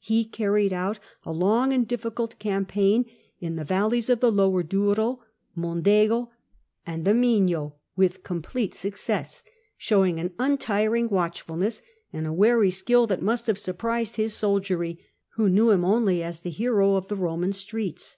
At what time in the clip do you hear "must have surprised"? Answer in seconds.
13.22-14.16